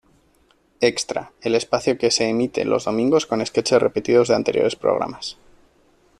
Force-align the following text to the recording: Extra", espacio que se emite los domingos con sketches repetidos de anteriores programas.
Extra", 0.89 1.23
espacio 1.41 1.95
que 1.99 2.09
se 2.09 2.27
emite 2.27 2.65
los 2.65 2.85
domingos 2.85 3.27
con 3.27 3.45
sketches 3.45 3.79
repetidos 3.83 4.29
de 4.29 4.35
anteriores 4.35 4.75
programas. 4.75 5.37